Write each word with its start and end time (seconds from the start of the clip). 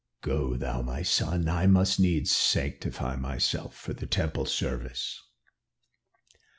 "Go 0.23 0.55
thou, 0.57 0.81
my 0.81 1.03
son. 1.03 1.47
I 1.47 1.67
must 1.67 1.99
needs 1.99 2.31
sanctify 2.35 3.17
myself 3.17 3.75
for 3.77 3.93
the 3.93 4.07
temple 4.07 4.47
service." 4.47 5.21